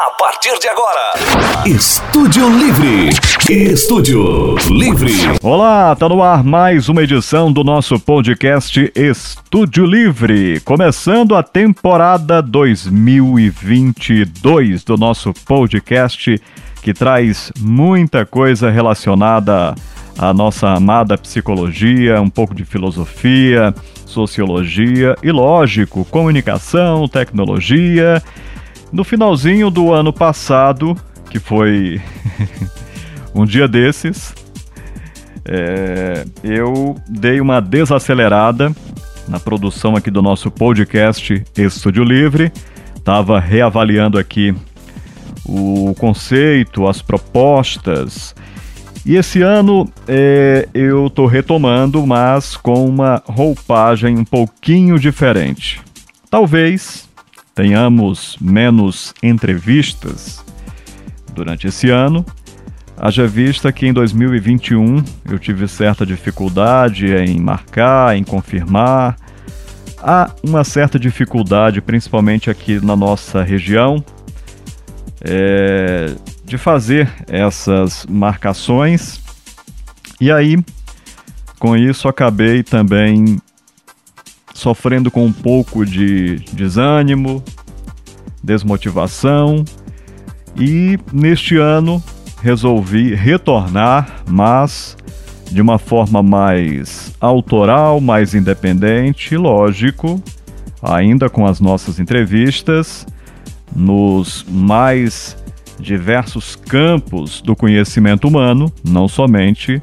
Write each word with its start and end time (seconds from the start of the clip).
A 0.00 0.12
partir 0.12 0.56
de 0.60 0.68
agora, 0.68 1.12
Estúdio 1.66 2.48
Livre. 2.56 3.10
Estúdio 3.50 4.54
Livre. 4.70 5.10
Olá, 5.42 5.96
tá 5.96 6.08
no 6.08 6.22
ar 6.22 6.44
mais 6.44 6.88
uma 6.88 7.02
edição 7.02 7.52
do 7.52 7.64
nosso 7.64 7.98
podcast 7.98 8.92
Estúdio 8.94 9.84
Livre, 9.84 10.60
começando 10.60 11.34
a 11.34 11.42
temporada 11.42 12.40
2022 12.40 14.84
do 14.84 14.96
nosso 14.96 15.34
podcast 15.44 16.40
que 16.80 16.94
traz 16.94 17.50
muita 17.58 18.24
coisa 18.24 18.70
relacionada 18.70 19.74
à 20.16 20.32
nossa 20.32 20.68
amada 20.68 21.18
psicologia, 21.18 22.20
um 22.20 22.30
pouco 22.30 22.54
de 22.54 22.64
filosofia, 22.64 23.74
sociologia 24.06 25.16
e, 25.24 25.32
lógico, 25.32 26.04
comunicação, 26.04 27.08
tecnologia 27.08 28.22
no 28.92 29.04
finalzinho 29.04 29.70
do 29.70 29.92
ano 29.92 30.12
passado, 30.12 30.96
que 31.30 31.38
foi 31.38 32.00
um 33.34 33.44
dia 33.44 33.68
desses, 33.68 34.34
é, 35.44 36.26
eu 36.44 36.96
dei 37.08 37.40
uma 37.40 37.60
desacelerada 37.60 38.70
na 39.26 39.40
produção 39.40 39.96
aqui 39.96 40.10
do 40.10 40.20
nosso 40.20 40.50
podcast 40.50 41.42
Estúdio 41.56 42.04
Livre. 42.04 42.52
Estava 42.94 43.40
reavaliando 43.40 44.18
aqui 44.18 44.54
o 45.46 45.94
conceito, 45.98 46.86
as 46.86 47.00
propostas. 47.00 48.34
E 49.06 49.16
esse 49.16 49.40
ano 49.40 49.90
é, 50.06 50.68
eu 50.74 51.06
estou 51.06 51.24
retomando, 51.24 52.06
mas 52.06 52.56
com 52.56 52.86
uma 52.86 53.22
roupagem 53.26 54.18
um 54.18 54.24
pouquinho 54.24 54.98
diferente. 54.98 55.80
Talvez 56.30 57.07
tenhamos 57.58 58.36
menos 58.40 59.12
entrevistas 59.20 60.44
durante 61.34 61.66
esse 61.66 61.90
ano, 61.90 62.24
haja 62.96 63.26
vista 63.26 63.72
que 63.72 63.84
em 63.84 63.92
2021 63.92 65.02
eu 65.28 65.40
tive 65.40 65.66
certa 65.66 66.06
dificuldade 66.06 67.12
em 67.12 67.40
marcar, 67.40 68.16
em 68.16 68.22
confirmar. 68.22 69.16
Há 70.00 70.30
uma 70.40 70.62
certa 70.62 71.00
dificuldade, 71.00 71.80
principalmente 71.80 72.48
aqui 72.48 72.78
na 72.78 72.94
nossa 72.94 73.42
região, 73.42 74.04
é, 75.20 76.14
de 76.44 76.56
fazer 76.56 77.10
essas 77.26 78.06
marcações. 78.06 79.20
E 80.20 80.30
aí, 80.30 80.64
com 81.58 81.76
isso, 81.76 82.06
acabei 82.06 82.62
também 82.62 83.40
sofrendo 84.58 85.08
com 85.08 85.24
um 85.24 85.32
pouco 85.32 85.86
de 85.86 86.40
desânimo, 86.52 87.42
desmotivação 88.42 89.64
e 90.56 90.98
neste 91.12 91.56
ano 91.56 92.02
resolvi 92.42 93.14
retornar, 93.14 94.24
mas 94.28 94.96
de 95.48 95.62
uma 95.62 95.78
forma 95.78 96.24
mais 96.24 97.14
autoral, 97.20 98.00
mais 98.00 98.34
independente, 98.34 99.36
lógico, 99.36 100.20
ainda 100.82 101.30
com 101.30 101.46
as 101.46 101.60
nossas 101.60 102.00
entrevistas 102.00 103.06
nos 103.74 104.44
mais 104.48 105.36
diversos 105.78 106.56
campos 106.56 107.40
do 107.40 107.54
conhecimento 107.54 108.26
humano, 108.26 108.72
não 108.84 109.06
somente 109.06 109.80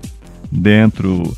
dentro 0.52 1.34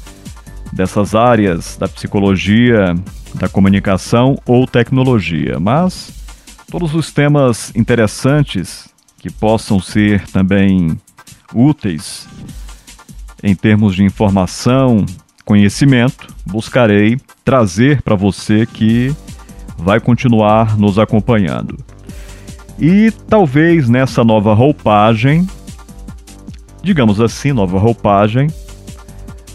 dessas 0.73 1.13
áreas 1.13 1.77
da 1.77 1.87
psicologia 1.87 2.95
da 3.37 3.47
comunicação 3.47 4.37
ou 4.45 4.67
tecnologia, 4.67 5.59
mas 5.59 6.11
todos 6.69 6.93
os 6.93 7.11
temas 7.11 7.71
interessantes 7.75 8.89
que 9.19 9.31
possam 9.31 9.79
ser 9.79 10.27
também 10.27 10.99
úteis 11.53 12.27
em 13.43 13.55
termos 13.55 13.95
de 13.95 14.03
informação, 14.03 15.05
conhecimento, 15.45 16.27
buscarei 16.45 17.17
trazer 17.45 18.01
para 18.01 18.15
você 18.15 18.65
que 18.65 19.15
vai 19.77 19.99
continuar 19.99 20.77
nos 20.77 20.97
acompanhando. 20.97 21.77
E 22.79 23.11
talvez 23.27 23.87
nessa 23.87 24.23
nova 24.23 24.53
roupagem, 24.53 25.47
digamos 26.83 27.21
assim, 27.21 27.53
nova 27.53 27.79
roupagem, 27.79 28.47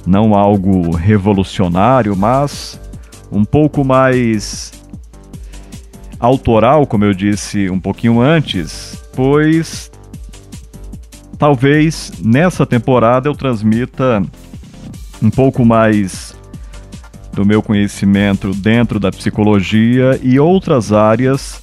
não 0.07 0.35
algo 0.35 0.95
revolucionário, 0.97 2.17
mas 2.17 2.81
um 3.33 3.45
pouco 3.45 3.83
mais 3.83 4.73
autoral, 6.21 6.87
como 6.87 7.05
eu 7.05 7.15
disse 7.15 7.69
um 7.71 7.81
pouquinho 7.81 8.21
antes, 8.21 9.03
pois 9.17 9.91
talvez 11.39 12.13
nessa 12.23 12.65
temporada 12.65 13.29
eu 13.29 13.35
transmita 13.35 14.23
um 15.21 15.31
pouco 15.31 15.65
mais 15.65 16.37
do 17.33 17.45
meu 17.45 17.63
conhecimento 17.63 18.53
dentro 18.53 19.01
da 19.01 19.11
psicologia 19.11 20.21
e 20.23 20.39
outras 20.39 20.93
áreas 20.93 21.63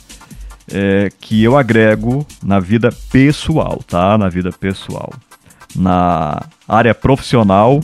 é, 0.72 1.10
que 1.22 1.44
eu 1.44 1.56
agrego 1.58 2.26
na 2.44 2.60
vida 2.60 2.90
pessoal, 3.12 3.80
tá? 3.88 4.18
Na 4.18 4.30
vida 4.30 4.52
pessoal. 4.52 5.14
Na 5.76 6.42
área 6.68 6.96
profissional, 6.96 7.80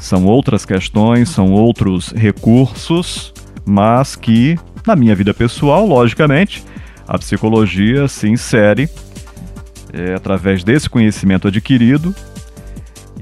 são 0.00 0.24
outras 0.26 0.64
questões, 0.64 1.28
são 1.28 1.52
outros 1.52 2.10
recursos, 2.10 3.32
mas 3.64 4.16
que, 4.16 4.58
na 4.86 4.94
minha 4.94 5.14
vida 5.14 5.32
pessoal, 5.32 5.86
logicamente, 5.86 6.64
a 7.06 7.18
psicologia 7.18 8.08
se 8.08 8.28
insere 8.28 8.88
é, 9.92 10.14
através 10.14 10.64
desse 10.64 10.88
conhecimento 10.88 11.48
adquirido 11.48 12.14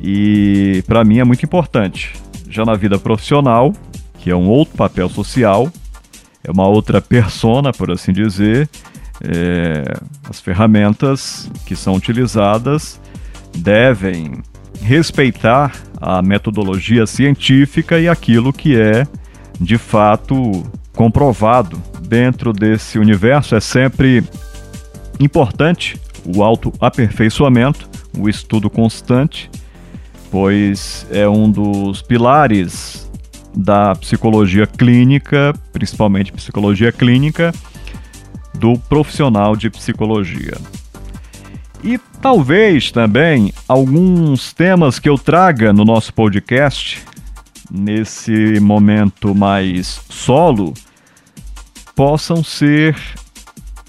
e, 0.01 0.83
para 0.87 1.05
mim, 1.05 1.19
é 1.19 1.25
muito 1.25 1.45
importante. 1.45 2.15
Já 2.49 2.65
na 2.65 2.75
vida 2.75 2.99
profissional, 2.99 3.73
que 4.19 4.31
é 4.31 4.37
um 4.37 4.49
outro 4.49 4.77
papel 4.77 5.09
social, 5.09 5.71
é 6.43 6.51
uma 6.51 6.67
outra 6.67 7.01
persona, 7.01 7.73
por 7.73 7.91
assim 7.91 8.13
dizer, 8.13 8.69
é, 9.23 9.85
as 10.29 10.41
ferramentas 10.41 11.49
que 11.65 11.77
são 11.77 11.95
utilizadas 11.95 13.01
devem 13.57 14.43
respeitar 14.83 15.73
a 16.01 16.21
metodologia 16.21 17.07
científica 17.07 17.99
e 17.99 18.09
aquilo 18.09 18.53
que 18.53 18.79
é 18.79 19.07
de 19.61 19.79
fato 19.79 20.65
comprovado 20.95 21.81
dentro 22.03 22.53
desse 22.53 22.99
universo. 22.99 23.55
É 23.55 23.61
sempre 23.61 24.23
importante 25.21 25.97
o 26.25 26.43
autoaperfeiçoamento, 26.43 27.89
o 28.19 28.29
estudo 28.29 28.69
constante, 28.69 29.51
pois 30.31 31.07
é 31.11 31.29
um 31.29 31.51
dos 31.51 32.03
pilares 32.03 33.11
da 33.55 33.95
psicologia 33.95 34.67
clínica, 34.67 35.55
principalmente 35.73 36.33
psicologia 36.33 36.91
clínica, 36.91 37.53
do 38.55 38.79
profissional 38.79 39.55
de 39.57 39.71
psicologia. 39.71 40.57
E 41.83 41.99
talvez 42.21 42.93
também 42.93 43.53
alguns 43.67 44.53
temas 44.53 45.01
que 45.01 45.09
eu 45.09 45.19
traga 45.19 45.73
no 45.73 45.85
nosso 45.85 46.15
podcast, 46.15 47.03
nesse 47.69 48.61
momento 48.61 49.35
mais 49.35 50.01
solo, 50.09 50.75
possam 51.97 52.45
ser, 52.45 52.97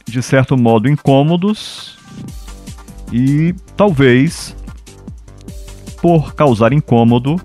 de 0.07 0.23
certo 0.23 0.57
modo, 0.57 0.89
incômodos 0.89 1.95
e 3.11 3.53
talvez, 3.77 4.55
por 6.01 6.33
causar 6.33 6.73
incômodo, 6.73 7.39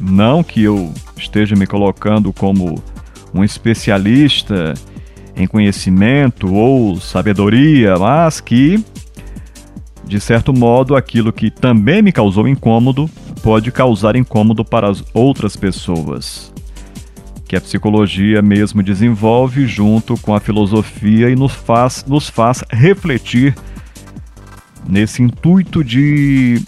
não 0.00 0.44
que 0.44 0.62
eu 0.62 0.94
esteja 1.16 1.56
me 1.56 1.66
colocando 1.66 2.32
como 2.32 2.80
um 3.34 3.42
especialista 3.42 4.74
em 5.34 5.46
conhecimento 5.46 6.54
ou 6.54 7.00
sabedoria, 7.00 7.96
mas 7.98 8.40
que 8.40 8.84
de 10.04 10.20
certo 10.20 10.52
modo, 10.52 10.96
aquilo 10.96 11.32
que 11.32 11.50
também 11.50 12.02
me 12.02 12.12
causou 12.12 12.46
incômodo 12.46 13.08
pode 13.42 13.72
causar 13.72 14.16
incômodo 14.16 14.64
para 14.64 14.88
as 14.88 15.02
outras 15.14 15.56
pessoas. 15.56 16.52
Que 17.46 17.56
a 17.56 17.60
psicologia 17.60 18.40
mesmo 18.40 18.82
desenvolve 18.82 19.66
junto 19.66 20.16
com 20.18 20.34
a 20.34 20.40
filosofia 20.40 21.30
e 21.30 21.36
nos 21.36 21.52
faz, 21.52 22.04
nos 22.06 22.28
faz 22.28 22.64
refletir 22.70 23.54
nesse 24.88 25.22
intuito 25.22 25.84
de 25.84 26.62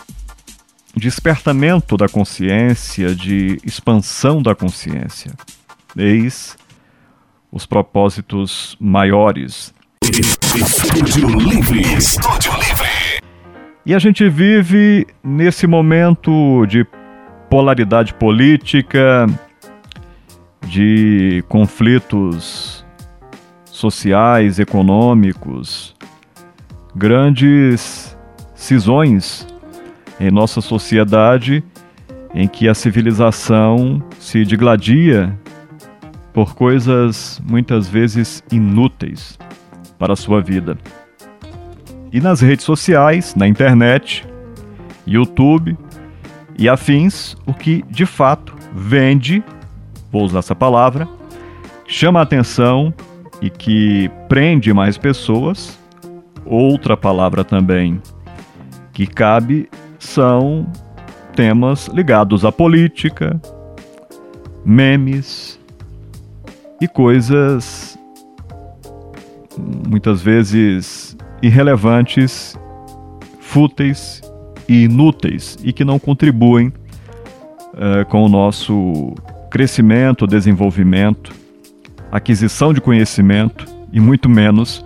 despertamento 0.96 1.96
da 1.96 2.08
consciência, 2.08 3.14
de 3.14 3.58
expansão 3.64 4.42
da 4.42 4.54
consciência. 4.54 5.32
Eis 5.96 6.56
os 7.50 7.66
propósitos 7.66 8.76
maiores. 8.80 9.72
Estúdio 10.02 11.28
Livre. 11.28 11.82
Estúdio 11.96 12.52
Livre. 12.54 12.83
E 13.86 13.94
a 13.94 13.98
gente 13.98 14.26
vive 14.30 15.06
nesse 15.22 15.66
momento 15.66 16.64
de 16.64 16.86
polaridade 17.50 18.14
política, 18.14 19.26
de 20.66 21.44
conflitos 21.50 22.82
sociais, 23.66 24.58
econômicos, 24.58 25.94
grandes 26.96 28.16
cisões 28.54 29.46
em 30.18 30.30
nossa 30.30 30.62
sociedade 30.62 31.62
em 32.32 32.48
que 32.48 32.68
a 32.68 32.74
civilização 32.74 34.02
se 34.18 34.46
digladia 34.46 35.38
por 36.32 36.54
coisas 36.54 37.38
muitas 37.44 37.86
vezes 37.86 38.42
inúteis 38.50 39.38
para 39.98 40.14
a 40.14 40.16
sua 40.16 40.40
vida. 40.40 40.78
E 42.14 42.20
nas 42.20 42.40
redes 42.40 42.64
sociais, 42.64 43.34
na 43.34 43.48
internet, 43.48 44.24
YouTube 45.04 45.76
e 46.56 46.68
afins, 46.68 47.36
o 47.44 47.52
que 47.52 47.84
de 47.90 48.06
fato 48.06 48.54
vende, 48.72 49.42
vou 50.12 50.22
usar 50.22 50.38
essa 50.38 50.54
palavra, 50.54 51.08
chama 51.88 52.22
atenção 52.22 52.94
e 53.42 53.50
que 53.50 54.08
prende 54.28 54.72
mais 54.72 54.96
pessoas. 54.96 55.76
Outra 56.46 56.96
palavra 56.96 57.42
também 57.42 58.00
que 58.92 59.08
cabe 59.08 59.68
são 59.98 60.68
temas 61.34 61.88
ligados 61.88 62.44
à 62.44 62.52
política, 62.52 63.42
memes 64.64 65.58
e 66.80 66.86
coisas 66.86 67.98
muitas 69.58 70.22
vezes 70.22 71.16
irrelevantes, 71.42 72.58
fúteis 73.40 74.22
e 74.68 74.84
inúteis 74.84 75.56
e 75.62 75.72
que 75.72 75.84
não 75.84 75.98
contribuem 75.98 76.68
uh, 76.68 78.04
com 78.08 78.24
o 78.24 78.28
nosso 78.28 79.14
crescimento, 79.50 80.26
desenvolvimento, 80.26 81.32
aquisição 82.10 82.72
de 82.72 82.80
conhecimento 82.80 83.66
e 83.92 84.00
muito 84.00 84.28
menos 84.28 84.84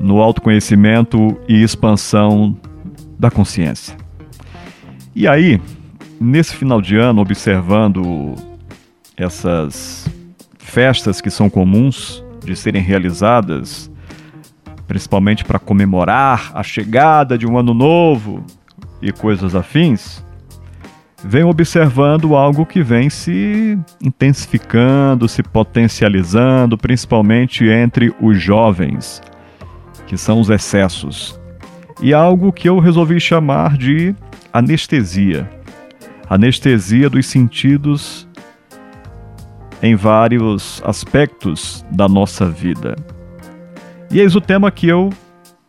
no 0.00 0.20
autoconhecimento 0.20 1.38
e 1.48 1.62
expansão 1.62 2.56
da 3.18 3.30
consciência. 3.30 3.96
E 5.14 5.26
aí, 5.26 5.60
nesse 6.20 6.54
final 6.54 6.80
de 6.82 6.96
ano, 6.96 7.22
observando 7.22 8.34
essas 9.16 10.06
festas 10.58 11.20
que 11.20 11.30
são 11.30 11.48
comuns 11.48 12.22
de 12.44 12.54
serem 12.54 12.82
realizadas, 12.82 13.90
principalmente 14.86 15.44
para 15.44 15.58
comemorar 15.58 16.50
a 16.54 16.62
chegada 16.62 17.36
de 17.36 17.46
um 17.46 17.58
ano 17.58 17.74
novo 17.74 18.44
e 19.02 19.12
coisas 19.12 19.54
afins, 19.54 20.24
venho 21.24 21.48
observando 21.48 22.36
algo 22.36 22.64
que 22.64 22.82
vem 22.82 23.10
se 23.10 23.78
intensificando, 24.00 25.28
se 25.28 25.42
potencializando, 25.42 26.78
principalmente 26.78 27.64
entre 27.66 28.14
os 28.20 28.40
jovens, 28.40 29.20
que 30.06 30.16
são 30.16 30.40
os 30.40 30.50
excessos. 30.50 31.38
E 32.00 32.12
algo 32.12 32.52
que 32.52 32.68
eu 32.68 32.78
resolvi 32.78 33.18
chamar 33.18 33.76
de 33.76 34.14
anestesia. 34.52 35.48
Anestesia 36.28 37.08
dos 37.08 37.26
sentidos 37.26 38.28
em 39.82 39.94
vários 39.94 40.82
aspectos 40.84 41.84
da 41.90 42.08
nossa 42.08 42.48
vida. 42.48 42.96
E 44.10 44.20
eis 44.20 44.36
o 44.36 44.40
tema 44.40 44.70
que 44.70 44.88
eu 44.88 45.10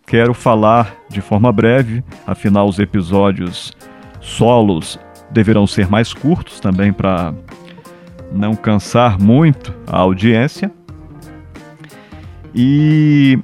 quero 0.05 0.33
falar 0.33 0.95
de 1.09 1.21
forma 1.21 1.51
breve, 1.51 2.03
afinal, 2.25 2.67
os 2.67 2.79
episódios 2.79 3.73
solos 4.21 4.99
deverão 5.31 5.67
ser 5.67 5.89
mais 5.89 6.13
curtos 6.13 6.59
também 6.59 6.93
para 6.93 7.33
não 8.31 8.55
cansar 8.55 9.19
muito 9.19 9.73
a 9.85 9.97
audiência. 9.97 10.71
E 12.53 13.39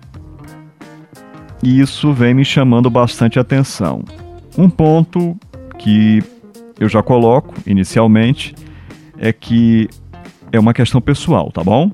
isso 1.62 2.13
vem 2.13 2.34
me 2.34 2.46
chamando 2.46 2.89
bastante 2.89 3.39
atenção. 3.39 4.04
Um 4.57 4.69
ponto 4.69 5.38
que 5.78 6.24
eu 6.80 6.88
já 6.88 7.04
coloco 7.04 7.54
inicialmente 7.66 8.56
é 9.18 9.34
que 9.34 9.89
é 10.51 10.60
uma 10.60 10.74
questão 10.74 11.01
pessoal, 11.01 11.51
tá 11.51 11.63
bom? 11.63 11.92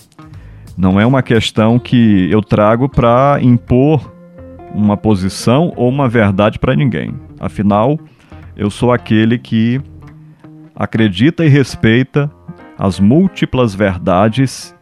Não 0.80 0.98
é 0.98 1.06
uma 1.06 1.22
questão 1.22 1.78
que 1.78 2.32
eu 2.32 2.42
trago 2.42 2.88
para 2.88 3.38
impor 3.42 4.16
uma 4.74 4.96
posição 4.96 5.74
ou 5.76 5.90
uma 5.90 6.08
verdade 6.08 6.58
para 6.58 6.74
ninguém. 6.74 7.14
Afinal, 7.38 8.00
eu 8.56 8.70
sou 8.70 8.94
aquele 8.94 9.38
que 9.38 9.82
acredita 10.74 11.44
e 11.44 11.50
respeita 11.50 12.32
as 12.78 12.98
múltiplas 12.98 13.76
verdades 13.76 14.74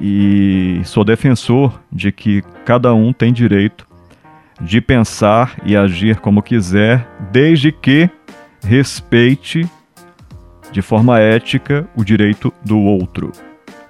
e 0.00 0.80
sou 0.84 1.04
defensor 1.04 1.82
de 1.92 2.10
que 2.10 2.42
cada 2.64 2.94
um 2.94 3.12
tem 3.12 3.30
direito 3.30 3.86
de 4.58 4.80
pensar 4.80 5.58
e 5.66 5.76
agir 5.76 6.16
como 6.18 6.42
quiser, 6.42 7.06
desde 7.30 7.70
que 7.70 8.08
respeite 8.64 9.68
de 10.72 10.80
forma 10.80 11.20
ética 11.20 11.86
o 11.94 12.02
direito 12.02 12.50
do 12.64 12.78
outro. 12.78 13.32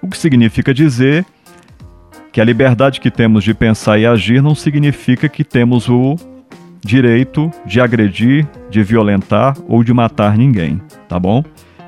O 0.02 0.08
que 0.08 0.18
significa 0.18 0.74
dizer 0.74 1.24
que 2.36 2.40
a 2.42 2.44
liberdade 2.44 3.00
que 3.00 3.10
temos 3.10 3.42
de 3.44 3.54
pensar 3.54 3.98
e 3.98 4.04
agir 4.04 4.42
não 4.42 4.54
significa 4.54 5.26
que 5.26 5.42
temos 5.42 5.88
o 5.88 6.16
direito 6.84 7.50
de 7.64 7.80
agredir, 7.80 8.46
de 8.68 8.82
violentar 8.82 9.56
ou 9.66 9.82
de 9.82 9.90
matar 9.94 10.36
ninguém, 10.36 10.78
tá 11.08 11.18
bom? 11.18 11.42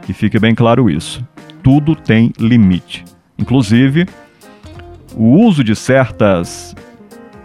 Que 0.07 0.15
fique 0.15 0.39
bem 0.39 0.55
claro 0.55 0.89
isso. 0.89 1.23
Tudo 1.63 1.95
tem 1.95 2.33
limite. 2.39 3.05
Inclusive, 3.39 4.07
o 5.15 5.39
uso 5.39 5.63
de 5.63 5.77
certas 5.77 6.75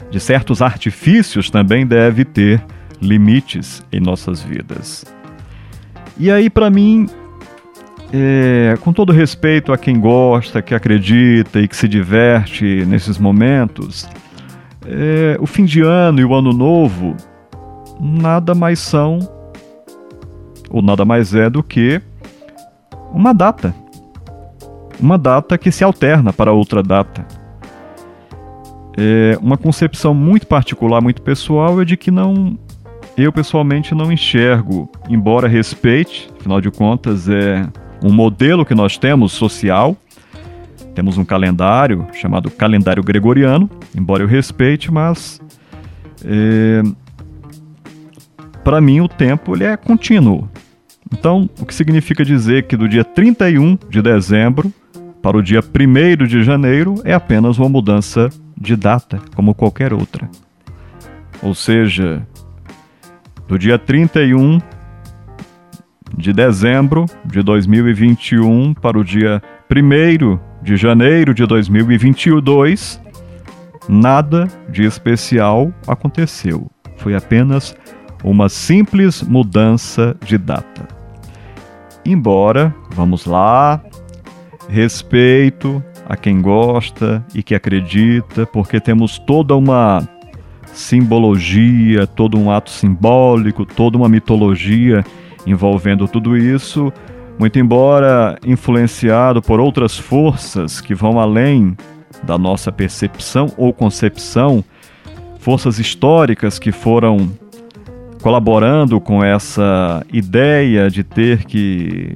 de 0.10 0.22
certos 0.22 0.62
artifícios 0.62 1.50
também 1.50 1.86
deve 1.86 2.24
ter 2.24 2.64
limites 3.02 3.86
em 3.92 4.00
nossas 4.00 4.42
vidas. 4.42 5.04
E 6.18 6.32
aí, 6.32 6.50
para 6.50 6.70
mim, 6.70 7.10
é, 8.14 8.78
com 8.82 8.94
todo 8.94 9.12
respeito 9.12 9.74
a 9.74 9.78
quem 9.78 10.00
gosta, 10.00 10.62
que 10.62 10.76
acredita 10.76 11.60
e 11.60 11.68
que 11.68 11.76
se 11.76 11.88
diverte 11.88 12.86
nesses 12.86 13.18
momentos, 13.18 14.08
é, 14.86 15.38
o 15.40 15.48
fim 15.48 15.66
de 15.66 15.82
ano 15.82 16.20
e 16.20 16.26
o 16.26 16.34
ano 16.34 16.54
novo 16.54 17.16
nada 18.00 18.54
mais 18.54 18.80
são, 18.80 19.20
ou 20.70 20.82
nada 20.82 21.04
mais 21.04 21.34
é 21.34 21.50
do 21.50 21.64
que 21.64 22.02
uma 23.12 23.34
data. 23.34 23.74
Uma 25.00 25.18
data 25.18 25.58
que 25.58 25.72
se 25.72 25.84
alterna 25.84 26.32
para 26.32 26.54
outra 26.54 26.82
data 26.84 27.26
é, 28.98 29.38
uma 29.42 29.58
concepção 29.58 30.14
muito 30.14 30.48
particular, 30.48 31.02
muito 31.02 31.22
pessoal, 31.22 31.82
é 31.82 31.86
de 31.86 31.98
que 31.98 32.12
não. 32.12 32.58
Eu 33.16 33.32
pessoalmente 33.32 33.94
não 33.94 34.12
enxergo, 34.12 34.90
embora 35.08 35.48
respeite, 35.48 36.32
afinal 36.40 36.60
de 36.60 36.72
contas 36.72 37.30
é 37.30 37.64
um 38.04 38.12
modelo 38.12 38.66
que 38.66 38.76
nós 38.76 38.98
temos 38.98 39.32
social. 39.32 39.96
Temos 40.94 41.18
um 41.18 41.26
calendário 41.26 42.06
chamado 42.14 42.52
calendário 42.52 43.02
gregoriano, 43.02 43.70
embora 43.98 44.22
eu 44.22 44.28
respeite, 44.28 44.92
mas 44.92 45.42
é, 46.24 46.84
para 48.64 48.80
mim 48.80 49.02
o 49.02 49.08
tempo 49.08 49.56
ele 49.56 49.64
é 49.64 49.76
contínuo. 49.76 50.48
Então, 51.12 51.50
o 51.60 51.66
que 51.66 51.74
significa 51.74 52.24
dizer 52.24 52.64
que 52.64 52.78
do 52.78 52.88
dia 52.88 53.04
31 53.04 53.78
de 53.90 54.02
dezembro 54.02 54.72
para 55.22 55.38
o 55.38 55.42
dia 55.42 55.62
1 55.62 56.26
de 56.26 56.44
janeiro 56.44 56.96
é 57.04 57.14
apenas 57.14 57.58
uma 57.58 57.70
mudança 57.70 58.30
de 58.58 58.76
data 58.76 59.20
como 59.36 59.56
qualquer 59.56 59.94
outra. 59.94 60.30
Ou 61.42 61.56
seja, 61.56 62.26
do 63.48 63.58
dia 63.58 63.78
31 63.78 64.60
de 66.18 66.32
dezembro 66.32 67.06
de 67.26 67.42
2021 67.42 68.74
para 68.74 68.98
o 68.98 69.04
dia 69.04 69.42
1 69.70 70.40
de 70.62 70.78
janeiro 70.78 71.34
de 71.34 71.46
2022, 71.46 73.02
nada 73.90 74.48
de 74.70 74.84
especial 74.84 75.74
aconteceu. 75.88 76.70
Foi 76.98 77.16
apenas 77.16 77.76
uma 78.24 78.48
simples 78.48 79.22
mudança 79.22 80.16
de 80.24 80.38
data. 80.38 80.88
Embora, 82.06 82.74
vamos 82.92 83.26
lá, 83.26 83.82
respeito 84.70 85.84
a 86.06 86.16
quem 86.16 86.42
gosta 86.42 87.26
e 87.34 87.42
que 87.42 87.56
acredita, 87.56 88.46
porque 88.46 88.80
temos 88.80 89.18
toda 89.18 89.56
uma 89.56 90.08
simbologia, 90.74 92.08
todo 92.08 92.38
um 92.38 92.52
ato 92.52 92.70
simbólico, 92.70 93.66
toda 93.66 93.98
uma 93.98 94.10
mitologia 94.10 95.04
envolvendo 95.46 96.08
tudo 96.08 96.38
isso, 96.38 96.92
muito 97.38 97.60
embora 97.60 98.38
influenciado 98.46 99.42
por 99.42 99.60
outras 99.60 99.98
forças 99.98 100.80
que 100.80 100.94
vão 100.94 101.20
além 101.20 101.76
da 102.24 102.38
nossa 102.38 102.72
percepção 102.72 103.52
ou 103.58 103.74
concepção, 103.74 104.64
forças 105.40 105.80
históricas 105.80 106.58
que 106.58 106.72
foram 106.72 107.32
colaborando 108.22 109.02
com 109.02 109.22
essa 109.22 110.06
ideia 110.12 110.90
de 110.90 111.04
ter 111.04 111.44
que 111.44 112.16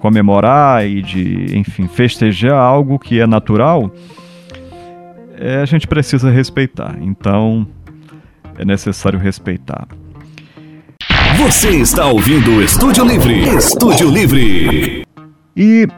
comemorar 0.00 0.86
e 0.86 1.02
de, 1.02 1.58
enfim, 1.58 1.86
festejar 1.86 2.54
algo 2.54 2.98
que 2.98 3.20
é 3.20 3.26
natural, 3.26 3.92
é, 5.36 5.56
a 5.56 5.66
gente 5.66 5.86
precisa 5.86 6.30
respeitar. 6.30 6.96
Então, 7.00 7.66
é 8.58 8.64
necessário 8.64 9.18
respeitar. 9.18 9.86
Você 11.38 11.70
está 11.70 12.06
ouvindo 12.06 12.52
o 12.52 12.62
Estúdio 12.62 13.04
Livre. 13.04 13.40
Estúdio 13.56 14.08
Livre. 14.08 15.04
E 15.56 15.88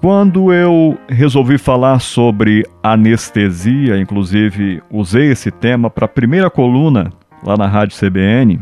quando 0.00 0.52
eu 0.52 0.98
resolvi 1.08 1.58
falar 1.58 2.00
sobre 2.00 2.64
anestesia, 2.82 3.96
inclusive 4.00 4.82
usei 4.90 5.30
esse 5.30 5.52
tema 5.52 5.88
para 5.88 6.06
a 6.06 6.08
primeira 6.08 6.50
coluna 6.50 7.12
lá 7.44 7.56
na 7.56 7.68
Rádio 7.68 7.96
CBN. 7.96 8.60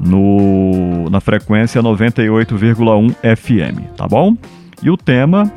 no, 0.00 1.10
na 1.10 1.20
frequência 1.20 1.82
98,1 1.82 3.14
FM, 3.36 3.94
tá 3.96 4.08
bom? 4.08 4.34
E 4.82 4.90
o 4.90 4.96
tema 4.96 5.52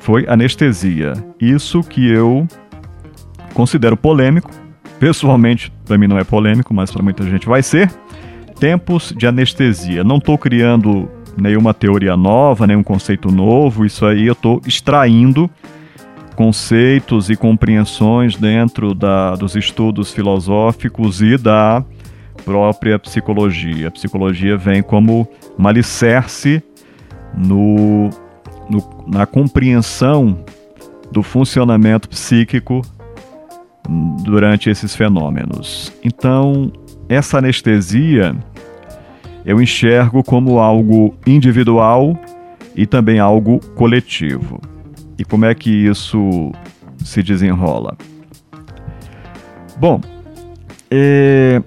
foi 0.00 0.26
anestesia. 0.26 1.12
Isso 1.38 1.82
que 1.82 2.10
eu 2.10 2.46
considero 3.52 3.96
polêmico. 3.96 4.50
Pessoalmente, 4.98 5.70
para 5.84 5.98
mim 5.98 6.06
não 6.06 6.18
é 6.18 6.24
polêmico, 6.24 6.72
mas 6.72 6.90
para 6.90 7.02
muita 7.02 7.22
gente 7.24 7.46
vai 7.46 7.62
ser. 7.62 7.90
Tempos 8.58 9.12
de 9.16 9.26
anestesia. 9.26 10.02
Não 10.02 10.16
estou 10.16 10.38
criando 10.38 11.08
nenhuma 11.36 11.72
teoria 11.72 12.16
nova, 12.16 12.66
nenhum 12.66 12.82
conceito 12.82 13.30
novo. 13.30 13.84
Isso 13.84 14.04
aí 14.06 14.26
eu 14.26 14.32
estou 14.32 14.60
extraindo 14.66 15.48
conceitos 16.38 17.28
e 17.30 17.34
compreensões 17.34 18.36
dentro 18.36 18.94
da, 18.94 19.34
dos 19.34 19.56
estudos 19.56 20.12
filosóficos 20.12 21.20
e 21.20 21.36
da 21.36 21.84
própria 22.44 22.96
psicologia. 22.96 23.88
A 23.88 23.90
psicologia 23.90 24.56
vem 24.56 24.80
como 24.80 25.26
um 25.58 25.66
alicerce 25.66 26.62
no, 27.36 28.08
no, 28.70 29.04
na 29.08 29.26
compreensão 29.26 30.44
do 31.10 31.24
funcionamento 31.24 32.08
psíquico 32.08 32.82
durante 34.22 34.70
esses 34.70 34.94
fenômenos. 34.94 35.92
Então, 36.04 36.70
essa 37.08 37.38
anestesia 37.38 38.36
eu 39.44 39.60
enxergo 39.60 40.22
como 40.22 40.60
algo 40.60 41.16
individual 41.26 42.16
e 42.76 42.86
também 42.86 43.18
algo 43.18 43.58
coletivo. 43.74 44.60
E 45.18 45.24
como 45.24 45.44
é 45.44 45.54
que 45.54 45.70
isso 45.70 46.52
se 47.04 47.22
desenrola? 47.22 47.96
Bom, 49.76 50.00
é, 50.90 51.60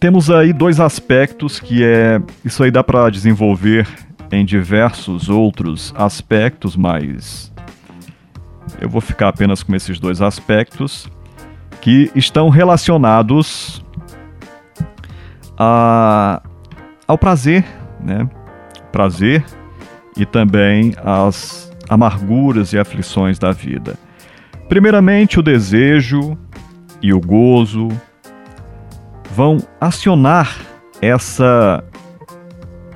temos 0.00 0.30
aí 0.30 0.52
dois 0.52 0.80
aspectos 0.80 1.60
que 1.60 1.84
é 1.84 2.20
isso 2.44 2.62
aí 2.62 2.70
dá 2.70 2.82
para 2.82 3.08
desenvolver 3.10 3.86
em 4.30 4.44
diversos 4.44 5.28
outros 5.28 5.94
aspectos, 5.96 6.74
mas 6.74 7.52
eu 8.80 8.88
vou 8.88 9.00
ficar 9.00 9.28
apenas 9.28 9.62
com 9.62 9.74
esses 9.76 10.00
dois 10.00 10.22
aspectos 10.22 11.08
que 11.80 12.10
estão 12.14 12.48
relacionados 12.48 13.84
a, 15.58 16.42
ao 17.06 17.18
prazer, 17.18 17.64
né? 18.00 18.28
Prazer 18.90 19.44
e 20.16 20.26
também 20.26 20.94
as 21.04 21.71
amarguras 21.92 22.72
e 22.72 22.78
aflições 22.78 23.38
da 23.38 23.52
vida. 23.52 23.98
Primeiramente, 24.68 25.38
o 25.38 25.42
desejo 25.42 26.36
e 27.02 27.12
o 27.12 27.20
gozo 27.20 27.88
vão 29.34 29.58
acionar 29.80 30.56
essa 31.00 31.84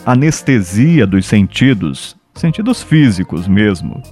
anestesia 0.04 1.06
dos 1.06 1.26
sentidos, 1.26 2.16
sentidos 2.34 2.82
físicos 2.82 3.46
mesmo, 3.46 4.02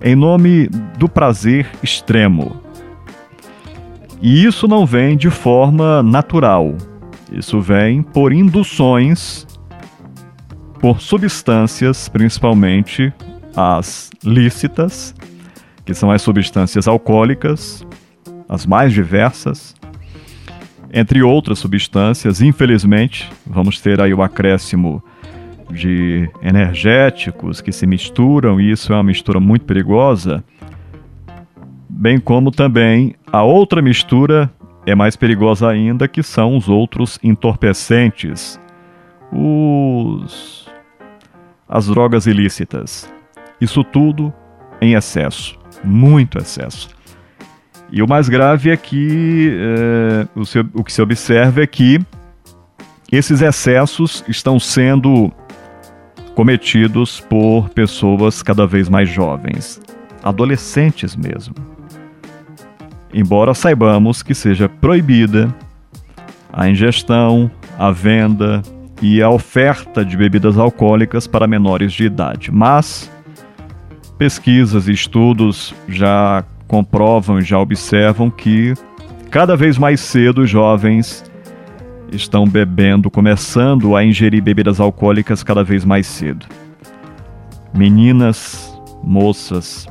em 0.00 0.16
nome 0.16 0.68
do 0.98 1.08
prazer 1.08 1.68
extremo. 1.82 2.60
E 4.20 4.44
isso 4.44 4.66
não 4.66 4.84
vem 4.84 5.16
de 5.16 5.30
forma 5.30 6.02
natural, 6.02 6.74
isso 7.30 7.60
vem 7.60 8.02
por 8.02 8.32
induções, 8.32 9.46
por 10.80 11.00
substâncias, 11.00 12.08
principalmente 12.08 13.12
as 13.56 14.10
lícitas, 14.24 15.14
que 15.84 15.94
são 15.94 16.10
as 16.10 16.22
substâncias 16.22 16.86
alcoólicas, 16.88 17.86
as 18.48 18.66
mais 18.66 18.92
diversas, 18.92 19.74
entre 20.92 21.22
outras 21.22 21.58
substâncias. 21.58 22.40
Infelizmente, 22.40 23.30
vamos 23.46 23.80
ter 23.80 24.00
aí 24.00 24.12
o 24.12 24.22
acréscimo 24.22 25.02
de 25.70 26.28
energéticos 26.42 27.60
que 27.60 27.72
se 27.72 27.86
misturam, 27.86 28.60
e 28.60 28.70
isso 28.70 28.92
é 28.92 28.96
uma 28.96 29.02
mistura 29.02 29.40
muito 29.40 29.64
perigosa, 29.64 30.44
bem 31.88 32.18
como 32.18 32.50
também 32.50 33.14
a 33.32 33.42
outra 33.42 33.80
mistura 33.80 34.52
é 34.84 34.94
mais 34.94 35.16
perigosa 35.16 35.68
ainda, 35.68 36.08
que 36.08 36.22
são 36.22 36.56
os 36.56 36.68
outros 36.68 37.18
entorpecentes, 37.22 38.60
os 39.32 40.68
as 41.68 41.86
drogas 41.86 42.26
ilícitas. 42.26 43.10
Isso 43.62 43.84
tudo 43.84 44.34
em 44.80 44.94
excesso, 44.94 45.56
muito 45.84 46.36
excesso. 46.36 46.88
E 47.92 48.02
o 48.02 48.08
mais 48.08 48.28
grave 48.28 48.70
é 48.70 48.76
que 48.76 49.56
é, 49.56 50.26
o, 50.34 50.44
se, 50.44 50.58
o 50.74 50.82
que 50.82 50.92
se 50.92 51.00
observa 51.00 51.62
é 51.62 51.66
que 51.66 52.00
esses 53.12 53.40
excessos 53.40 54.24
estão 54.26 54.58
sendo 54.58 55.30
cometidos 56.34 57.20
por 57.20 57.68
pessoas 57.68 58.42
cada 58.42 58.66
vez 58.66 58.88
mais 58.88 59.08
jovens, 59.08 59.80
adolescentes 60.24 61.14
mesmo. 61.14 61.54
Embora 63.14 63.54
saibamos 63.54 64.24
que 64.24 64.34
seja 64.34 64.68
proibida 64.68 65.54
a 66.52 66.68
ingestão, 66.68 67.48
a 67.78 67.92
venda 67.92 68.60
e 69.00 69.22
a 69.22 69.30
oferta 69.30 70.04
de 70.04 70.16
bebidas 70.16 70.58
alcoólicas 70.58 71.28
para 71.28 71.46
menores 71.46 71.92
de 71.92 72.06
idade, 72.06 72.50
mas 72.50 73.08
pesquisas 74.18 74.88
e 74.88 74.92
estudos 74.92 75.74
já 75.88 76.44
comprovam 76.68 77.40
já 77.40 77.58
observam 77.58 78.30
que 78.30 78.74
cada 79.30 79.56
vez 79.56 79.76
mais 79.76 80.00
cedo 80.00 80.42
os 80.42 80.50
jovens 80.50 81.24
estão 82.10 82.46
bebendo, 82.46 83.10
começando 83.10 83.96
a 83.96 84.04
ingerir 84.04 84.42
bebidas 84.42 84.80
alcoólicas 84.80 85.42
cada 85.42 85.64
vez 85.64 85.84
mais 85.84 86.06
cedo. 86.06 86.46
Meninas, 87.74 88.78
moças, 89.02 89.86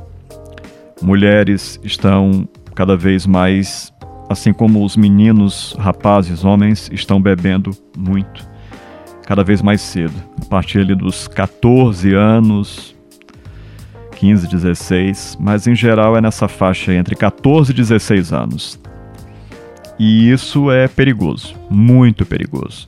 mulheres 1.02 1.80
estão 1.84 2.48
cada 2.76 2.96
vez 2.96 3.26
mais, 3.26 3.92
assim 4.30 4.54
como 4.54 4.86
os 4.86 4.96
meninos, 4.96 5.76
rapazes, 5.80 6.46
homens, 6.46 6.90
estão 6.94 7.22
bebendo 7.22 7.72
muito, 7.98 8.48
cada 9.26 9.44
vez 9.44 9.62
mais 9.62 9.82
cedo. 9.82 10.14
A 10.42 10.46
partir 10.46 10.96
dos 10.96 11.28
14 11.28 12.14
anos, 12.14 12.96
15, 14.22 14.48
16, 14.48 15.38
mas 15.40 15.66
em 15.66 15.74
geral 15.74 16.16
é 16.16 16.22
nessa 16.22 16.48
faixa 16.48 16.94
entre 16.94 17.16
14 17.16 17.72
e 17.72 17.74
16 17.74 18.32
anos. 18.32 18.80
E 19.98 20.32
isso 20.32 20.70
é 20.70 20.88
perigoso, 20.88 21.56
muito 21.72 22.24
perigoso, 22.24 22.86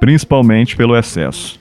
principalmente 0.00 0.74
pelo 0.74 0.96
excesso. 0.96 1.60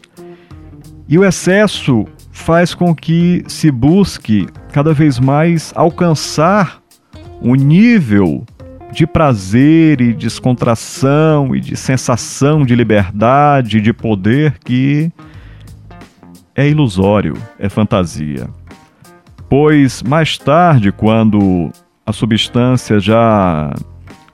E 1.08 1.20
o 1.20 1.24
excesso 1.24 2.08
faz 2.32 2.74
com 2.74 2.96
que 2.96 3.44
se 3.48 3.70
busque 3.70 4.48
cada 4.72 4.96
vez 4.96 5.20
mais 5.20 5.72
alcançar 5.76 6.82
um 7.40 7.54
nível 7.54 8.44
de 8.92 9.06
prazer 9.06 10.02
e 10.02 10.12
descontração 10.12 11.56
e 11.56 11.60
de 11.60 11.78
sensação 11.78 12.66
de 12.66 12.74
liberdade, 12.74 13.80
de 13.80 13.94
poder 13.94 14.58
que 14.66 15.12
é 16.56 16.68
ilusório, 16.68 17.38
é 17.60 17.70
fantasia 17.70 18.50
pois 19.54 20.02
mais 20.02 20.36
tarde, 20.36 20.92
quando 20.92 21.70
a 22.04 22.12
substância 22.12 23.00
já 23.00 23.72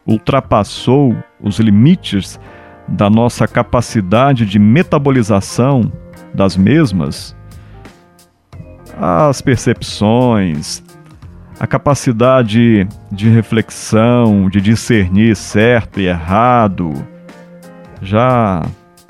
ultrapassou 0.08 1.14
os 1.42 1.60
limites 1.60 2.40
da 2.88 3.10
nossa 3.10 3.46
capacidade 3.46 4.46
de 4.46 4.58
metabolização 4.58 5.92
das 6.34 6.56
mesmas, 6.56 7.36
as 8.98 9.42
percepções, 9.42 10.82
a 11.60 11.68
capacidade 11.68 12.88
de 13.12 13.28
reflexão, 13.28 14.50
de 14.50 14.62
discernir 14.62 15.36
certo 15.36 16.00
e 16.00 16.06
errado, 16.06 16.94
já 18.02 18.62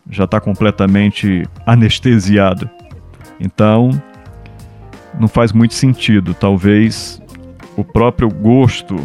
já 0.10 0.24
está 0.24 0.42
completamente 0.42 1.48
anestesiado. 1.68 2.68
Então, 3.40 3.92
não 5.20 5.28
faz 5.28 5.52
muito 5.52 5.74
sentido. 5.74 6.34
Talvez 6.34 7.22
o 7.76 7.84
próprio 7.84 8.30
gosto 8.30 8.96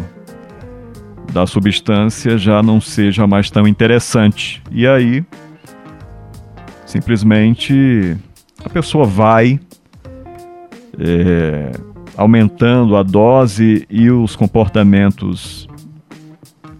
da 1.31 1.45
substância 1.45 2.37
já 2.37 2.63
não 2.63 2.79
seja 2.79 3.27
mais 3.27 3.51
tão 3.51 3.67
interessante. 3.67 4.63
E 4.71 4.87
aí, 4.87 5.23
simplesmente, 6.85 8.15
a 8.63 8.69
pessoa 8.69 9.05
vai 9.05 9.59
é, 10.97 11.71
aumentando 12.15 12.95
a 12.95 13.03
dose 13.03 13.85
e 13.89 14.09
os 14.09 14.35
comportamentos 14.35 15.67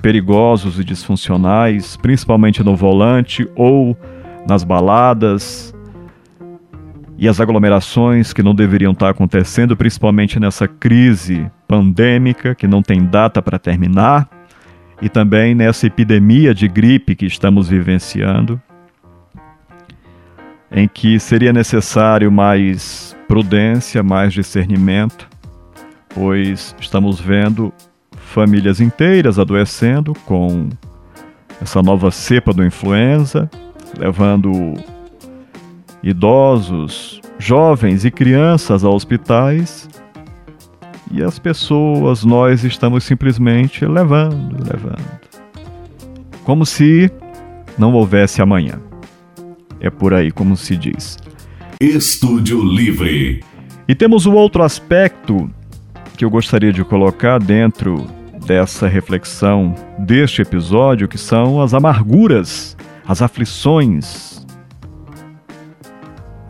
perigosos 0.01 0.79
e 0.79 0.83
disfuncionais, 0.85 1.97
principalmente 1.97 2.63
no 2.63 2.75
volante 2.75 3.49
ou 3.55 3.97
nas 4.47 4.63
baladas, 4.63 5.74
e 7.17 7.27
as 7.27 7.39
aglomerações 7.39 8.33
que 8.33 8.43
não 8.43 8.53
deveriam 8.53 8.91
estar 8.91 9.09
acontecendo, 9.09 9.75
principalmente 9.75 10.39
nessa 10.39 10.67
crise 10.67 11.49
pandêmica 11.67 12.53
que 12.53 12.67
não 12.67 12.81
tem 12.81 13.05
data 13.05 13.41
para 13.41 13.57
terminar, 13.57 14.29
e 15.01 15.09
também 15.09 15.55
nessa 15.55 15.87
epidemia 15.87 16.53
de 16.53 16.67
gripe 16.67 17.15
que 17.15 17.25
estamos 17.25 17.69
vivenciando, 17.69 18.61
em 20.71 20.87
que 20.87 21.19
seria 21.19 21.53
necessário 21.53 22.31
mais 22.31 23.15
prudência, 23.27 24.03
mais 24.03 24.33
discernimento, 24.33 25.27
pois 26.09 26.75
estamos 26.79 27.19
vendo 27.19 27.73
famílias 28.11 28.81
inteiras 28.81 29.39
adoecendo 29.39 30.13
com 30.25 30.69
essa 31.61 31.81
nova 31.81 32.11
cepa 32.11 32.51
do 32.51 32.65
influenza, 32.65 33.49
levando 33.97 34.73
idosos, 36.05 37.19
jovens 37.39 38.05
e 38.05 38.11
crianças 38.11 38.83
a 38.85 38.89
hospitais 38.89 39.89
e 41.11 41.23
as 41.23 41.39
pessoas, 41.39 42.23
nós 42.23 42.63
estamos 42.63 43.03
simplesmente 43.03 43.85
levando, 43.85 44.55
levando. 44.63 45.19
Como 46.43 46.65
se 46.65 47.11
não 47.77 47.93
houvesse 47.93 48.41
amanhã. 48.41 48.79
É 49.79 49.89
por 49.89 50.13
aí 50.13 50.31
como 50.31 50.55
se 50.55 50.75
diz. 50.75 51.17
Estúdio 51.79 52.63
Livre. 52.63 53.43
E 53.87 53.95
temos 53.95 54.25
o 54.25 54.33
outro 54.33 54.63
aspecto 54.63 55.49
que 56.17 56.23
eu 56.23 56.29
gostaria 56.29 56.71
de 56.71 56.83
colocar 56.83 57.39
dentro 57.39 58.05
dessa 58.45 58.87
reflexão 58.87 59.73
deste 59.99 60.41
episódio, 60.41 61.07
que 61.07 61.17
são 61.17 61.61
as 61.61 61.73
amarguras, 61.73 62.77
as 63.07 63.21
aflições, 63.21 64.34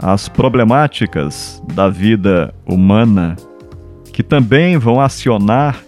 as 0.06 0.30
problemáticas 0.30 1.60
da 1.74 1.90
vida 1.90 2.54
humana 2.64 3.36
que 4.14 4.22
também 4.22 4.78
vão 4.78 5.02
acionar 5.02 5.80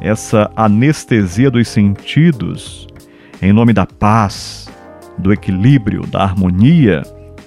essa 0.00 0.50
anestesia 0.56 1.50
dos 1.50 1.68
sentidos 1.68 2.88
em 3.42 3.52
nome 3.52 3.74
da 3.74 3.84
paz, 3.84 4.66
do 5.18 5.30
equilíbrio, 5.30 6.06
da 6.06 6.22
harmonia, 6.22 7.02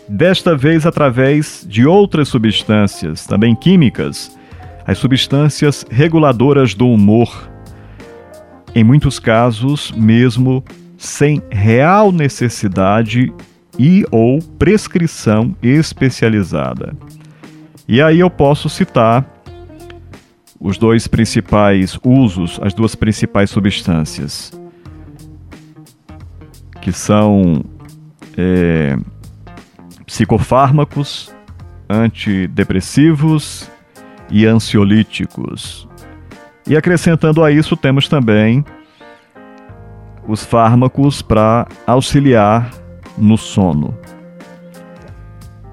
desta 0.08 0.56
vez 0.56 0.86
através 0.86 1.66
de 1.68 1.88
outras 1.88 2.28
substâncias, 2.28 3.26
também 3.26 3.56
químicas, 3.56 4.38
as 4.86 5.00
substâncias 5.00 5.84
reguladoras 5.90 6.76
do 6.76 6.88
humor. 6.88 7.50
Em 8.76 8.84
muitos 8.84 9.18
casos, 9.18 9.92
mesmo 9.92 10.64
sem 10.96 11.42
real 11.50 12.12
necessidade 12.12 13.34
e 13.78 14.06
ou 14.12 14.40
prescrição 14.58 15.56
especializada. 15.62 16.96
E 17.88 18.02
aí 18.02 18.20
eu 18.20 18.30
posso 18.30 18.70
citar 18.70 19.26
os 20.60 20.78
dois 20.78 21.08
principais 21.08 22.00
usos, 22.04 22.60
as 22.64 22.74
duas 22.74 22.96
principais 22.96 23.50
substâncias, 23.50 24.52
que 26.82 26.92
são 26.92 27.64
é, 28.38 28.98
psicofármacos, 30.06 31.34
antidepressivos 31.90 33.70
e 34.30 34.46
ansiolíticos. 34.46 35.88
E 36.66 36.78
acrescentando 36.78 37.44
a 37.44 37.52
isso, 37.52 37.76
temos 37.76 38.08
também 38.08 38.64
os 40.26 40.46
fármacos 40.46 41.22
para 41.22 41.68
auxiliar 41.86 42.72
no 43.18 43.38
sono. 43.38 43.98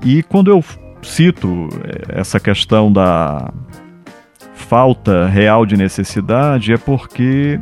E 0.02 0.22
quando 0.22 0.50
eu 0.50 0.64
cito 1.02 1.68
eh, 1.84 2.20
essa 2.20 2.40
questão 2.40 2.92
da 2.92 3.52
falta 4.54 5.26
real 5.26 5.66
de 5.66 5.76
necessidade, 5.76 6.72
é 6.72 6.78
porque 6.78 7.60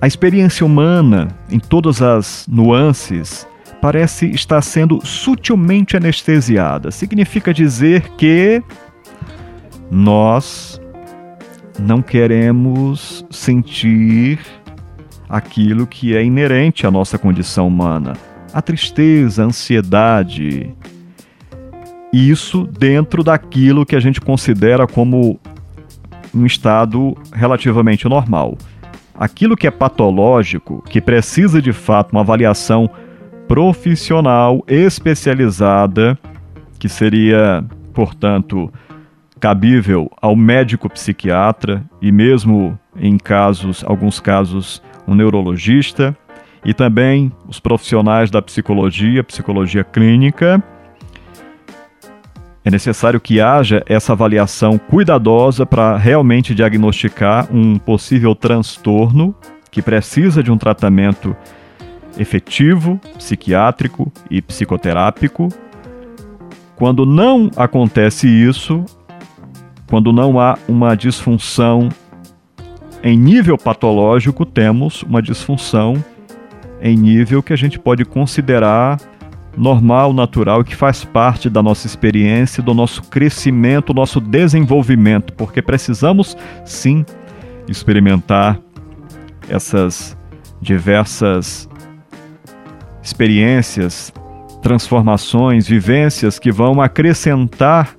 a 0.00 0.06
experiência 0.06 0.64
humana, 0.66 1.28
em 1.50 1.58
todas 1.58 2.02
as 2.02 2.46
nuances, 2.48 3.46
parece 3.80 4.26
estar 4.30 4.60
sendo 4.62 5.04
sutilmente 5.04 5.96
anestesiada. 5.96 6.90
Significa 6.90 7.54
dizer 7.54 8.10
que 8.16 8.62
nós 9.90 10.80
não 11.78 12.02
queremos 12.02 13.24
sentir 13.30 14.40
aquilo 15.28 15.86
que 15.86 16.16
é 16.16 16.24
inerente 16.24 16.86
à 16.86 16.90
nossa 16.90 17.18
condição 17.18 17.68
humana 17.68 18.14
a 18.56 18.62
tristeza, 18.62 19.42
a 19.42 19.46
ansiedade. 19.46 20.74
Isso 22.10 22.66
dentro 22.66 23.22
daquilo 23.22 23.84
que 23.84 23.94
a 23.94 24.00
gente 24.00 24.18
considera 24.18 24.86
como 24.86 25.38
um 26.34 26.46
estado 26.46 27.14
relativamente 27.34 28.08
normal. 28.08 28.56
Aquilo 29.14 29.58
que 29.58 29.66
é 29.66 29.70
patológico, 29.70 30.82
que 30.88 31.02
precisa 31.02 31.60
de 31.60 31.74
fato 31.74 32.12
uma 32.12 32.22
avaliação 32.22 32.88
profissional 33.46 34.64
especializada, 34.66 36.18
que 36.78 36.88
seria, 36.88 37.62
portanto, 37.92 38.72
cabível 39.38 40.10
ao 40.18 40.34
médico 40.34 40.88
psiquiatra 40.88 41.84
e 42.00 42.10
mesmo 42.10 42.78
em 42.98 43.18
casos, 43.18 43.84
alguns 43.86 44.18
casos, 44.18 44.82
um 45.06 45.14
neurologista 45.14 46.16
e 46.66 46.74
também 46.74 47.30
os 47.46 47.60
profissionais 47.60 48.28
da 48.28 48.42
psicologia, 48.42 49.22
psicologia 49.22 49.84
clínica. 49.84 50.60
É 52.64 52.70
necessário 52.72 53.20
que 53.20 53.40
haja 53.40 53.84
essa 53.86 54.12
avaliação 54.12 54.76
cuidadosa 54.76 55.64
para 55.64 55.96
realmente 55.96 56.56
diagnosticar 56.56 57.46
um 57.54 57.78
possível 57.78 58.34
transtorno 58.34 59.32
que 59.70 59.80
precisa 59.80 60.42
de 60.42 60.50
um 60.50 60.58
tratamento 60.58 61.36
efetivo, 62.18 63.00
psiquiátrico 63.16 64.12
e 64.28 64.42
psicoterápico. 64.42 65.48
Quando 66.74 67.06
não 67.06 67.48
acontece 67.56 68.26
isso, 68.26 68.84
quando 69.88 70.12
não 70.12 70.40
há 70.40 70.58
uma 70.66 70.96
disfunção 70.96 71.88
em 73.04 73.16
nível 73.16 73.56
patológico, 73.56 74.44
temos 74.44 75.04
uma 75.04 75.22
disfunção 75.22 76.02
em 76.80 76.96
nível 76.96 77.42
que 77.42 77.52
a 77.52 77.56
gente 77.56 77.78
pode 77.78 78.04
considerar 78.04 78.98
normal, 79.56 80.12
natural, 80.12 80.62
que 80.62 80.76
faz 80.76 81.04
parte 81.04 81.48
da 81.48 81.62
nossa 81.62 81.86
experiência, 81.86 82.62
do 82.62 82.74
nosso 82.74 83.02
crescimento, 83.04 83.92
do 83.92 84.00
nosso 84.00 84.20
desenvolvimento, 84.20 85.32
porque 85.32 85.62
precisamos 85.62 86.36
sim 86.64 87.04
experimentar 87.66 88.60
essas 89.48 90.16
diversas 90.60 91.68
experiências, 93.02 94.12
transformações, 94.62 95.66
vivências 95.66 96.38
que 96.38 96.52
vão 96.52 96.80
acrescentar 96.80 97.96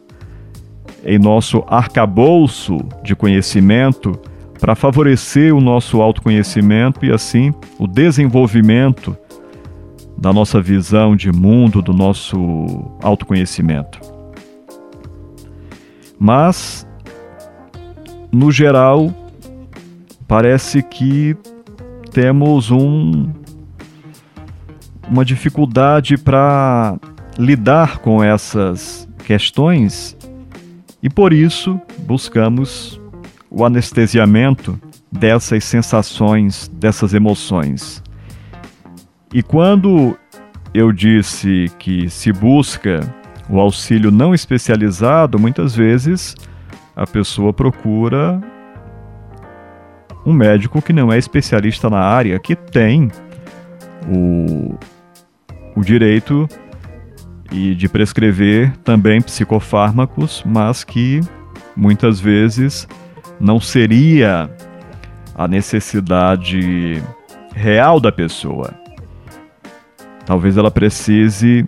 em 1.03 1.17
nosso 1.17 1.63
arcabouço 1.67 2.77
de 3.03 3.15
conhecimento 3.15 4.19
para 4.59 4.75
favorecer 4.75 5.55
o 5.55 5.61
nosso 5.61 6.01
autoconhecimento 6.01 7.05
e 7.05 7.11
assim 7.11 7.53
o 7.77 7.87
desenvolvimento 7.87 9.15
da 10.17 10.33
nossa 10.33 10.59
visão 10.59 11.15
de 11.15 11.31
mundo, 11.31 11.81
do 11.81 11.93
nosso 11.93 12.37
autoconhecimento. 13.01 13.99
Mas, 16.19 16.87
no 18.31 18.51
geral, 18.51 19.13
parece 20.27 20.81
que 20.81 21.37
temos 22.11 22.71
um, 22.71 23.29
uma 25.07 25.23
dificuldade 25.23 26.17
para 26.17 26.97
lidar 27.37 27.99
com 27.99 28.23
essas 28.23 29.07
questões 29.23 30.17
e 31.03 31.09
por 31.09 31.31
isso 31.31 31.79
buscamos 31.99 32.99
o 33.57 33.65
anestesiamento 33.65 34.79
dessas 35.11 35.63
sensações, 35.63 36.67
dessas 36.75 37.15
emoções. 37.15 38.03
E 39.33 39.41
quando 39.41 40.15
eu 40.75 40.91
disse 40.91 41.65
que 41.79 42.07
se 42.07 42.31
busca 42.31 43.01
o 43.49 43.59
auxílio 43.59 44.11
não 44.11 44.31
especializado, 44.35 45.39
muitas 45.39 45.75
vezes 45.75 46.35
a 46.95 47.07
pessoa 47.07 47.51
procura 47.51 48.39
um 50.23 50.33
médico 50.33 50.79
que 50.79 50.93
não 50.93 51.11
é 51.11 51.17
especialista 51.17 51.89
na 51.89 51.99
área, 51.99 52.37
que 52.37 52.55
tem 52.55 53.09
o, 54.07 54.77
o 55.75 55.81
direito 55.81 56.47
e 57.51 57.73
de 57.73 57.89
prescrever 57.89 58.77
também 58.83 59.19
psicofármacos, 59.19 60.43
mas 60.45 60.83
que 60.83 61.21
muitas 61.75 62.19
vezes 62.19 62.87
não 63.39 63.59
seria 63.59 64.49
a 65.35 65.47
necessidade 65.47 67.01
real 67.53 67.99
da 67.99 68.11
pessoa. 68.11 68.73
Talvez 70.25 70.57
ela 70.57 70.71
precise 70.71 71.63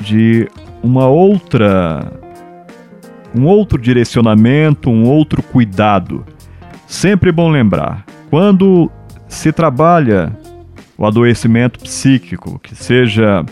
de 0.00 0.48
uma 0.82 1.06
outra 1.06 2.20
um 3.34 3.46
outro 3.46 3.80
direcionamento, 3.80 4.90
um 4.90 5.04
outro 5.08 5.42
cuidado. 5.42 6.24
Sempre 6.86 7.32
bom 7.32 7.50
lembrar, 7.50 8.04
quando 8.28 8.90
se 9.26 9.50
trabalha 9.50 10.36
o 10.98 11.06
adoecimento 11.06 11.80
psíquico, 11.80 12.58
que 12.58 12.74
seja 12.74 13.44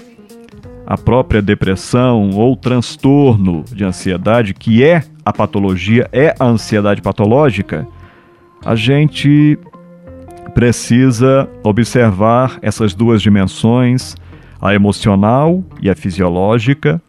a 0.86 0.98
própria 0.98 1.40
depressão 1.40 2.30
ou 2.34 2.54
transtorno 2.56 3.64
de 3.72 3.84
ansiedade, 3.84 4.52
que 4.52 4.84
é 4.84 5.02
a 5.30 5.32
patologia, 5.32 6.08
é 6.12 6.34
a 6.38 6.44
ansiedade 6.44 7.00
patológica, 7.00 7.86
a 8.64 8.74
gente 8.74 9.58
precisa 10.54 11.48
observar 11.62 12.58
essas 12.60 12.92
duas 12.92 13.22
dimensões, 13.22 14.14
a 14.60 14.74
emocional 14.74 15.64
e 15.80 15.88
a 15.88 15.94
fisiológica, 15.94 17.00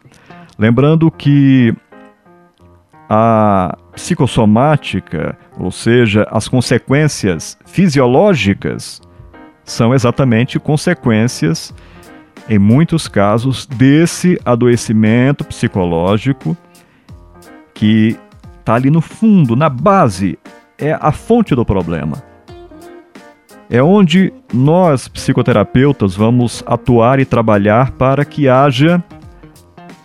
lembrando 0.58 1.10
que 1.10 1.74
a 3.08 3.76
psicossomática, 3.94 5.36
ou 5.58 5.70
seja, 5.70 6.26
as 6.30 6.48
consequências 6.48 7.58
fisiológicas, 7.66 9.02
são 9.64 9.92
exatamente 9.92 10.58
consequências, 10.58 11.74
em 12.48 12.58
muitos 12.58 13.06
casos, 13.06 13.66
desse 13.66 14.40
adoecimento 14.44 15.44
psicológico 15.44 16.56
que 17.82 18.16
está 18.60 18.74
ali 18.74 18.90
no 18.90 19.00
fundo, 19.00 19.56
na 19.56 19.68
base, 19.68 20.38
é 20.78 20.96
a 21.00 21.10
fonte 21.10 21.52
do 21.52 21.64
problema. 21.64 22.22
É 23.68 23.82
onde 23.82 24.32
nós, 24.54 25.08
psicoterapeutas, 25.08 26.14
vamos 26.14 26.62
atuar 26.64 27.18
e 27.18 27.24
trabalhar 27.24 27.90
para 27.90 28.24
que 28.24 28.48
haja 28.48 29.02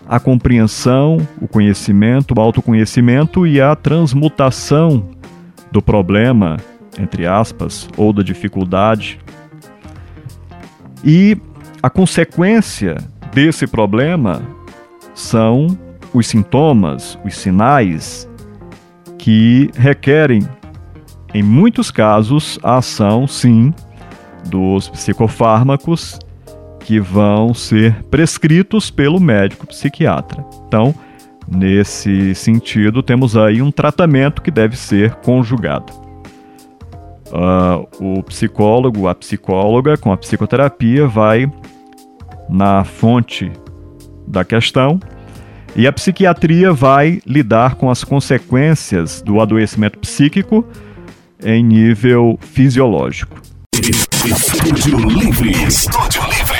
a 0.09 0.19
compreensão, 0.19 1.17
o 1.39 1.47
conhecimento, 1.47 2.33
o 2.35 2.41
autoconhecimento 2.41 3.45
e 3.45 3.61
a 3.61 3.75
transmutação 3.75 5.11
do 5.71 5.79
problema, 5.79 6.57
entre 6.97 7.27
aspas, 7.27 7.87
ou 7.95 8.11
da 8.11 8.23
dificuldade. 8.23 9.19
E 11.03 11.37
a 11.83 11.91
consequência 11.91 12.97
desse 13.31 13.67
problema 13.67 14.41
são 15.13 15.77
os 16.17 16.27
sintomas, 16.27 17.17
os 17.23 17.37
sinais 17.37 18.27
que 19.19 19.69
requerem, 19.75 20.41
em 21.33 21.43
muitos 21.43 21.91
casos, 21.91 22.57
a 22.63 22.77
ação, 22.77 23.27
sim, 23.27 23.71
dos 24.45 24.89
psicofármacos 24.89 26.17
que 26.79 26.99
vão 26.99 27.53
ser 27.53 28.03
prescritos 28.05 28.89
pelo 28.89 29.19
médico 29.19 29.67
psiquiatra. 29.67 30.43
Então, 30.67 30.95
nesse 31.47 32.33
sentido, 32.33 33.03
temos 33.03 33.37
aí 33.37 33.61
um 33.61 33.69
tratamento 33.69 34.41
que 34.41 34.49
deve 34.49 34.75
ser 34.75 35.13
conjugado. 35.15 35.93
Uh, 37.27 38.17
o 38.19 38.23
psicólogo, 38.23 39.07
a 39.07 39.13
psicóloga, 39.13 39.97
com 39.97 40.11
a 40.11 40.17
psicoterapia, 40.17 41.05
vai 41.05 41.51
na 42.49 42.83
fonte 42.85 43.51
da 44.25 44.45
questão 44.45 44.99
e 45.75 45.85
a 45.85 45.93
psiquiatria 45.93 46.73
vai 46.73 47.21
lidar 47.25 47.75
com 47.75 47.89
as 47.89 48.03
consequências 48.03 49.21
do 49.21 49.39
adoecimento 49.39 49.99
psíquico 49.99 50.65
em 51.43 51.63
nível 51.63 52.37
fisiológico. 52.41 53.41
Estúdio 54.25 54.97
Livre. 54.97 55.51
Estúdio 55.63 56.23
Livre. 56.23 56.57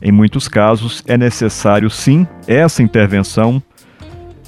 Em 0.00 0.12
muitos 0.12 0.48
casos, 0.48 1.02
é 1.06 1.16
necessário 1.16 1.88
sim 1.90 2.26
essa 2.46 2.82
intervenção 2.82 3.62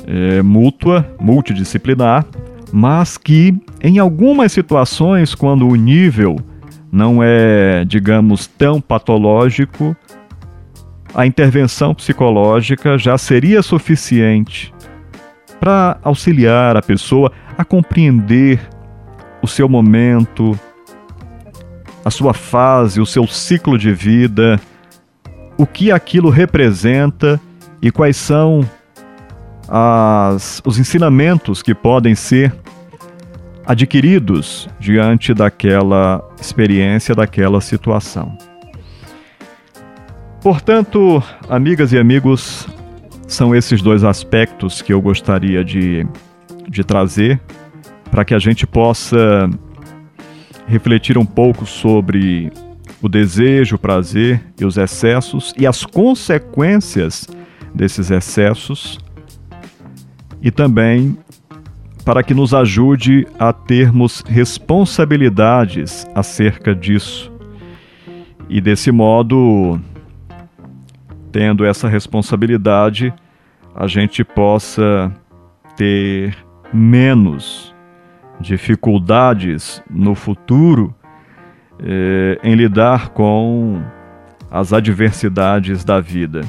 é, 0.07 0.43
mútua, 0.43 1.09
multidisciplinar, 1.19 2.25
mas 2.73 3.17
que 3.17 3.55
em 3.83 3.99
algumas 3.99 4.53
situações, 4.53 5.35
quando 5.35 5.67
o 5.67 5.75
nível 5.75 6.37
não 6.93 7.23
é, 7.23 7.85
digamos, 7.85 8.47
tão 8.47 8.81
patológico, 8.81 9.97
a 11.17 11.27
intervenção 11.27 11.95
psicológica 11.95 12.97
já 12.97 13.19
seria 13.19 13.63
suficiente 13.63 14.73
para 15.59 15.99
auxiliar 16.05 16.77
a 16.77 16.83
pessoa 16.83 17.33
a 17.59 17.65
compreender 17.65 18.61
o 19.43 19.49
seu 19.49 19.69
momento, 19.69 20.57
a 22.05 22.11
sua 22.11 22.35
fase, 22.35 23.01
o 23.01 23.07
seu 23.07 23.27
ciclo 23.27 23.77
de 23.77 23.93
vida 23.93 24.61
o 25.59 25.67
que 25.67 25.91
aquilo 25.91 26.29
representa 26.29 27.41
e 27.81 27.91
quais 27.91 28.17
são 28.17 28.69
as, 29.69 30.63
os 30.65 30.79
ensinamentos 30.79 31.63
que 31.63 31.75
podem 31.75 32.15
ser 32.15 32.55
adquiridos 33.65 34.69
diante 34.79 35.35
daquela 35.35 36.23
experiência, 36.41 37.15
daquela 37.15 37.61
situação. 37.61 38.37
Portanto, 40.47 41.21
amigas 41.49 41.93
e 41.93 41.99
amigos, 41.99 42.69
são 43.27 43.53
esses 43.53 43.83
dois 43.83 44.05
aspectos 44.05 44.81
que 44.81 44.93
eu 44.93 45.03
gostaria 45.03 45.65
de, 45.65 46.07
de 46.69 46.85
trazer 46.85 47.41
para 48.13 48.25
que 48.25 48.33
a 48.33 48.39
gente 48.39 48.65
possa 48.65 49.51
refletir 50.69 51.19
um 51.19 51.27
pouco 51.27 51.67
sobre 51.67 52.53
o 53.03 53.09
desejo, 53.09 53.75
o 53.75 53.79
prazer 53.79 54.41
e 54.61 54.65
os 54.65 54.77
excessos 54.77 55.53
e 55.59 55.67
as 55.67 55.85
consequências 55.85 57.27
desses 57.75 58.13
excessos, 58.13 59.01
e 60.41 60.53
também 60.53 61.19
para 62.05 62.23
que 62.23 62.35
nos 62.35 62.55
ajude 62.55 63.27
a 63.37 63.53
termos 63.53 64.23
responsabilidades 64.25 66.07
acerca 66.15 66.73
disso. 66.73 67.33
E 68.49 68.61
desse 68.61 68.93
modo, 68.93 69.81
tendo 71.33 71.65
essa 71.65 71.89
responsabilidade, 71.89 73.13
a 73.75 73.87
gente 73.87 74.25
possa 74.25 75.13
ter 75.77 76.37
menos 76.73 77.75
dificuldades 78.41 79.83
no 79.91 80.15
futuro 80.15 80.95
eh, 81.79 82.39
em 82.43 82.55
lidar 82.55 83.11
com 83.11 83.83
as 84.51 84.73
adversidades 84.73 85.85
da 85.85 86.01
vida. 86.01 86.43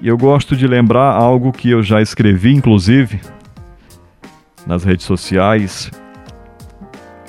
E 0.00 0.08
eu 0.08 0.16
gosto 0.16 0.56
de 0.56 0.66
lembrar 0.66 1.12
algo 1.12 1.52
que 1.52 1.70
eu 1.70 1.82
já 1.82 2.00
escrevi, 2.00 2.54
inclusive, 2.54 3.20
nas 4.66 4.84
redes 4.84 5.06
sociais, 5.06 5.90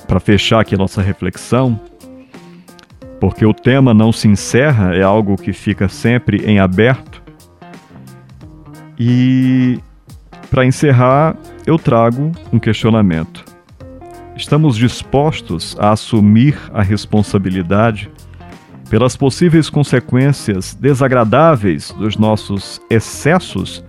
para 0.07 0.19
fechar 0.19 0.61
aqui 0.61 0.75
a 0.75 0.77
nossa 0.77 1.01
reflexão, 1.01 1.79
porque 3.19 3.45
o 3.45 3.53
tema 3.53 3.93
não 3.93 4.11
se 4.11 4.27
encerra, 4.27 4.95
é 4.95 5.03
algo 5.03 5.35
que 5.35 5.51
fica 5.51 5.89
sempre 5.89 6.45
em 6.45 6.59
aberto. 6.59 7.21
E 8.97 9.79
para 10.49 10.65
encerrar, 10.65 11.35
eu 11.65 11.77
trago 11.77 12.31
um 12.51 12.59
questionamento. 12.59 13.45
Estamos 14.35 14.77
dispostos 14.77 15.75
a 15.79 15.91
assumir 15.91 16.57
a 16.73 16.81
responsabilidade 16.81 18.09
pelas 18.89 19.15
possíveis 19.15 19.69
consequências 19.69 20.73
desagradáveis 20.73 21.91
dos 21.91 22.17
nossos 22.17 22.81
excessos 22.89 23.83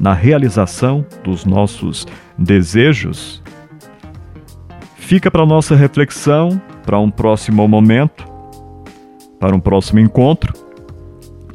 na 0.00 0.14
realização 0.14 1.04
dos 1.22 1.44
nossos 1.44 2.06
desejos? 2.38 3.42
Fica 4.96 5.30
para 5.30 5.44
nossa 5.44 5.74
reflexão, 5.74 6.60
para 6.86 6.98
um 6.98 7.10
próximo 7.10 7.66
momento, 7.68 8.29
para 9.40 9.56
um 9.56 9.58
próximo 9.58 9.98
encontro. 9.98 10.52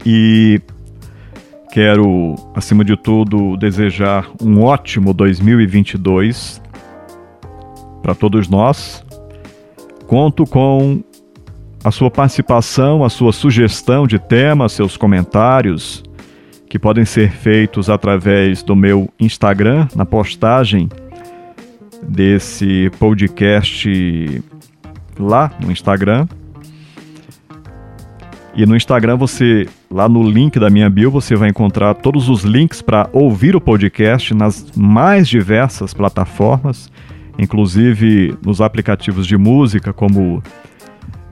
E 0.04 0.60
quero, 1.72 2.36
acima 2.56 2.84
de 2.84 2.98
tudo, 2.98 3.56
desejar 3.56 4.30
um 4.42 4.64
ótimo 4.64 5.14
2022 5.14 6.62
para 8.02 8.16
todos 8.16 8.50
nós. 8.50 9.06
Conto 10.08 10.46
com 10.46 11.02
a 11.84 11.92
sua 11.92 12.10
participação, 12.10 13.04
a 13.04 13.10
sua 13.10 13.32
sugestão 13.32 14.08
de 14.08 14.18
tema, 14.18 14.68
seus 14.68 14.98
comentários, 14.98 16.04
que 16.68 16.80
podem 16.80 17.06
ser 17.06 17.32
feitos 17.32 17.90
através 17.90 18.64
do 18.64 18.76
meu 18.76 19.08
Instagram, 19.20 19.88
na 19.96 20.06
postagem 20.06 20.90
desse 22.02 22.92
podcast 23.00 24.44
lá 25.20 25.52
no 25.60 25.72
Instagram. 25.72 26.28
E 28.56 28.66
no 28.66 28.74
Instagram 28.74 29.18
você, 29.18 29.68
lá 29.92 30.08
no 30.08 30.24
link 30.24 30.58
da 30.58 30.70
minha 30.70 30.90
bio, 30.90 31.12
você 31.12 31.36
vai 31.36 31.50
encontrar 31.50 31.94
todos 31.94 32.30
os 32.30 32.44
links 32.44 32.82
para 32.82 33.10
ouvir 33.12 33.54
o 33.54 33.60
podcast 33.60 34.34
nas 34.34 34.72
mais 34.78 35.28
diversas 35.28 35.94
plataformas, 35.94 36.90
inclusive 37.38 38.34
nos 38.42 38.62
aplicativos 38.62 39.28
de 39.28 39.38
música 39.38 39.92
como 39.92 40.42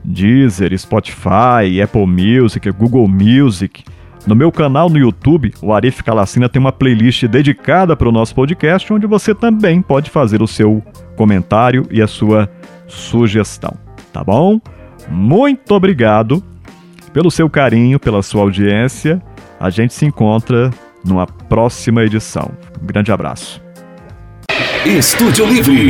Deezer, 0.04 0.78
Spotify, 0.78 1.80
Apple 1.82 2.06
Music, 2.06 2.70
Google 2.72 3.08
Music. 3.08 3.82
No 4.26 4.34
meu 4.34 4.52
canal 4.52 4.90
no 4.90 4.98
YouTube, 4.98 5.54
o 5.62 5.72
Arif 5.72 6.02
Calacina 6.02 6.46
tem 6.46 6.60
uma 6.60 6.72
playlist 6.72 7.24
dedicada 7.24 7.96
para 7.96 8.08
o 8.08 8.12
nosso 8.12 8.34
podcast, 8.34 8.92
onde 8.92 9.06
você 9.06 9.34
também 9.34 9.80
pode 9.80 10.10
fazer 10.10 10.42
o 10.42 10.46
seu 10.46 10.82
comentário 11.16 11.86
e 11.90 12.02
a 12.02 12.06
sua 12.06 12.50
sugestão, 12.86 13.74
tá 14.12 14.22
bom? 14.22 14.60
Muito 15.08 15.72
obrigado 15.74 16.42
pelo 17.14 17.30
seu 17.30 17.48
carinho, 17.48 17.98
pela 17.98 18.22
sua 18.22 18.42
audiência. 18.42 19.22
A 19.58 19.70
gente 19.70 19.94
se 19.94 20.04
encontra 20.04 20.70
numa 21.04 21.26
próxima 21.26 22.02
edição. 22.02 22.50
Um 22.82 22.86
grande 22.86 23.12
abraço. 23.12 23.62
Estúdio 24.84 25.46
Livre. 25.46 25.88